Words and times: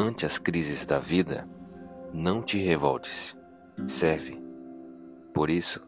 Ante 0.00 0.24
as 0.24 0.38
crises 0.38 0.86
da 0.86 1.00
vida, 1.00 1.44
não 2.14 2.40
te 2.40 2.56
revoltes. 2.56 3.36
Serve. 3.88 4.40
Por 5.34 5.50
isso, 5.50 5.80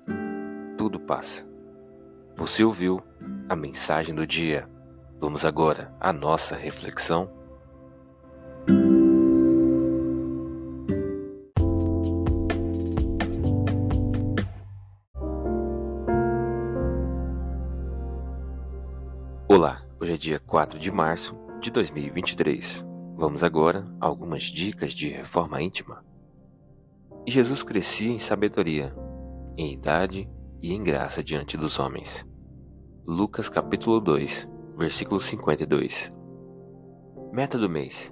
tudo 0.77 0.99
passa. 0.99 1.47
Você 2.35 2.65
ouviu 2.65 3.01
a 3.49 3.55
mensagem 3.55 4.13
do 4.13 4.27
dia. 4.27 4.69
Vamos 5.21 5.45
agora 5.45 5.95
à 6.01 6.13
nossa 6.13 6.57
reflexão. 6.57 7.31
Olá, 19.47 19.83
hoje 20.01 20.13
é 20.13 20.17
dia 20.17 20.41
4 20.41 20.81
de 20.81 20.91
março 20.91 21.39
de 21.61 21.71
2023. 21.71 22.90
Vamos 23.21 23.45
agora 23.45 23.87
a 24.01 24.07
algumas 24.07 24.45
dicas 24.45 24.95
de 24.95 25.07
reforma 25.11 25.61
íntima. 25.61 26.03
E 27.27 27.31
Jesus 27.31 27.63
crescia 27.63 28.11
em 28.11 28.19
sabedoria, 28.19 28.97
em 29.59 29.75
idade 29.75 30.27
e 30.63 30.73
em 30.73 30.83
graça 30.83 31.23
diante 31.23 31.55
dos 31.55 31.79
homens. 31.79 32.27
Lucas 33.07 33.47
capítulo 33.51 34.01
2, 34.01 34.49
versículo 34.75 35.21
52. 35.21 36.11
Meta 37.31 37.59
do 37.59 37.69
mês: 37.69 38.11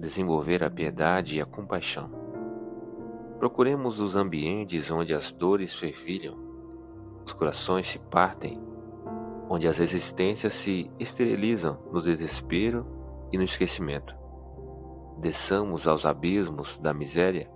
desenvolver 0.00 0.64
a 0.64 0.70
piedade 0.70 1.36
e 1.36 1.40
a 1.40 1.46
compaixão. 1.46 2.10
Procuremos 3.38 4.00
os 4.00 4.16
ambientes 4.16 4.90
onde 4.90 5.14
as 5.14 5.30
dores 5.30 5.76
fervilham, 5.76 6.36
os 7.24 7.32
corações 7.32 7.86
se 7.86 8.00
partem 8.00 8.60
onde 9.48 9.68
as 9.68 9.78
existências 9.78 10.54
se 10.54 10.90
esterilizam 10.98 11.78
no 11.92 12.02
desespero 12.02 12.84
e 13.30 13.38
no 13.38 13.44
esquecimento. 13.44 14.23
Desçamos 15.18 15.86
aos 15.86 16.04
abismos 16.04 16.78
da 16.78 16.92
miséria 16.92 17.50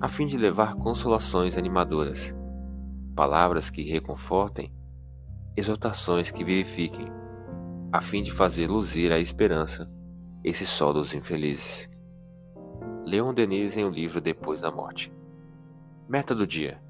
a 0.00 0.08
fim 0.08 0.26
de 0.26 0.36
levar 0.36 0.74
consolações 0.76 1.56
animadoras, 1.56 2.34
palavras 3.16 3.70
que 3.70 3.82
reconfortem, 3.82 4.72
exortações 5.56 6.30
que 6.30 6.44
vivifiquem, 6.44 7.10
a 7.92 8.00
fim 8.00 8.22
de 8.22 8.30
fazer 8.30 8.68
luzir 8.68 9.10
a 9.12 9.18
esperança 9.18 9.90
esse 10.44 10.64
sol 10.64 10.92
dos 10.92 11.14
infelizes. 11.14 11.88
Leon 13.04 13.34
Denis 13.34 13.76
em 13.76 13.84
o 13.84 13.90
livro 13.90 14.20
Depois 14.20 14.60
da 14.60 14.70
Morte. 14.70 15.12
Meta 16.08 16.34
do 16.34 16.46
dia: 16.46 16.80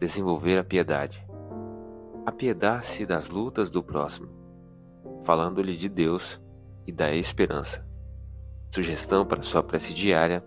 desenvolver 0.00 0.58
a 0.58 0.64
piedade 0.64 1.24
apiedar-se 2.24 3.04
das 3.04 3.28
lutas 3.28 3.68
do 3.68 3.82
próximo, 3.82 4.28
falando-lhe 5.24 5.76
de 5.76 5.88
Deus 5.88 6.40
e 6.86 6.92
da 6.92 7.12
esperança. 7.12 7.84
Sugestão 8.74 9.26
para 9.26 9.42
sua 9.42 9.62
prece 9.62 9.92
diária: 9.92 10.42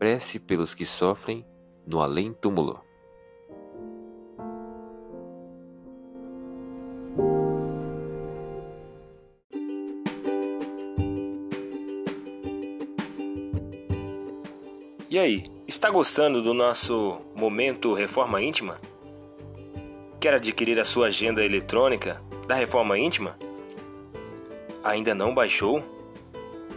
prece 0.00 0.40
pelos 0.40 0.74
que 0.74 0.84
sofrem 0.84 1.46
no 1.86 2.00
além-túmulo. 2.00 2.80
E 15.08 15.16
aí, 15.16 15.44
está 15.68 15.88
gostando 15.88 16.42
do 16.42 16.52
nosso 16.52 17.20
momento 17.36 17.94
Reforma 17.94 18.42
Íntima? 18.42 18.76
Quer 20.20 20.34
adquirir 20.34 20.80
a 20.80 20.84
sua 20.84 21.06
agenda 21.06 21.44
eletrônica 21.44 22.20
da 22.48 22.56
Reforma 22.56 22.98
Íntima? 22.98 23.38
Ainda 24.82 25.14
não 25.14 25.32
baixou? 25.32 25.99